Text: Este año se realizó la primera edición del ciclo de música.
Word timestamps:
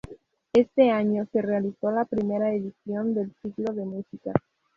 Este 0.53 0.89
año 0.89 1.27
se 1.31 1.43
realizó 1.43 1.91
la 1.91 2.05
primera 2.05 2.51
edición 2.51 3.13
del 3.13 3.35
ciclo 3.43 3.71
de 3.71 3.85
música. 3.85 4.33